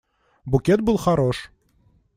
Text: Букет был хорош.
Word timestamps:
Букет 0.45 0.81
был 0.81 0.97
хорош. 0.97 1.51